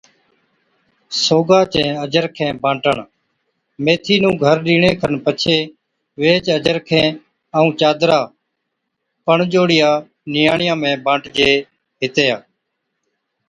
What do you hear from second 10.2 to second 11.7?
نِياڻِيا ۾ بانٽجي